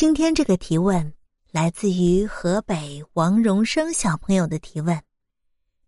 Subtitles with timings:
[0.00, 1.12] 今天这个提问
[1.52, 4.98] 来自于河北王荣生小朋友的提问，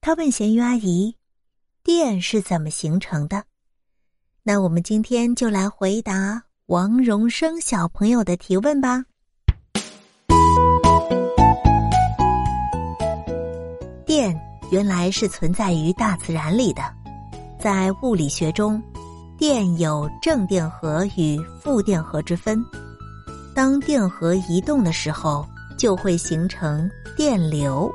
[0.00, 1.16] 他问咸鱼阿姨
[1.82, 3.42] ：“电是怎么形成的？”
[4.44, 9.04] 那我们今天就来回答王荣生小朋友的提问吧。
[14.06, 16.94] 电原来是存在于大自然里的，
[17.58, 18.80] 在物理学中，
[19.36, 22.64] 电有正电荷与负电荷之分。
[23.56, 27.90] 当电荷移动的时候，就会形成电流。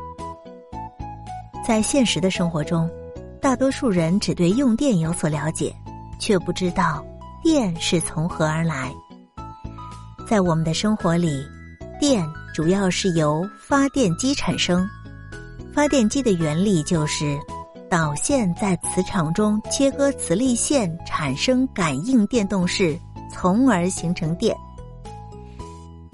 [1.63, 2.89] 在现实的生活中，
[3.39, 5.71] 大多数人只对用电有所了解，
[6.17, 7.05] 却不知道
[7.43, 8.91] 电是从何而来。
[10.27, 11.45] 在我们的生活里，
[11.99, 14.89] 电主要是由发电机产生。
[15.71, 17.37] 发电机的原理就是
[17.87, 22.99] 导线在磁场中切割磁力线，产生感应电动势，
[23.31, 24.57] 从而形成电。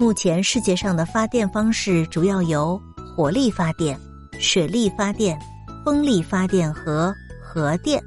[0.00, 2.80] 目前世界上的发电方式主要由
[3.16, 3.98] 火力发电、
[4.38, 5.36] 水力发电、
[5.84, 8.00] 风力发电和核电，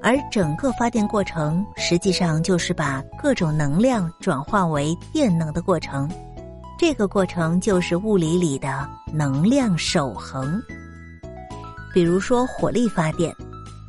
[0.00, 6.08] 而整个发电过程实际上就是把各种能量转化为电能的过程。
[6.78, 10.62] 这个过程就是物理里的能量守恒。
[11.92, 13.34] 比如说火力发电，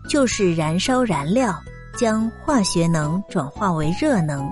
[0.10, 1.56] 就是燃烧燃料，
[1.96, 4.50] 将化学能转化为热能。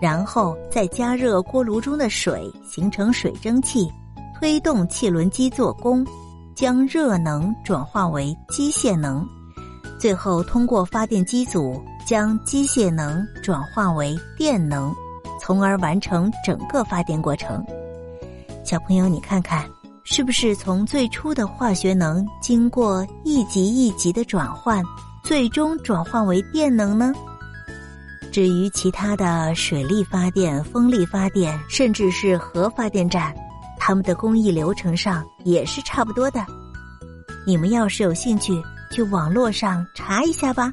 [0.00, 3.90] 然后再加热锅炉中的水，形成水蒸气，
[4.38, 6.06] 推动汽轮机做功，
[6.54, 9.26] 将热能转化为机械能，
[9.98, 14.94] 最后通过发电机组将机械能转化为电能，
[15.40, 17.64] 从而完成整个发电过程。
[18.64, 19.64] 小朋友，你看看，
[20.04, 24.82] 是不是从最初的化学能，经过一级一级的转换，
[25.24, 27.12] 最终转换为电能呢？
[28.30, 33.34] 至于其他的水力发电、风力发电，甚至是核发电站，
[33.78, 36.44] 他们的工艺流程上也是差不多的。
[37.46, 40.72] 你们要是有兴趣，去网络上查一下吧。